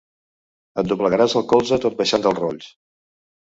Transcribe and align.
Et 0.83 0.89
doblegaràs 0.91 1.37
el 1.43 1.47
colze 1.53 1.81
tot 1.85 2.01
baixant 2.01 2.27
del 2.27 2.37
Rolls. 2.43 2.75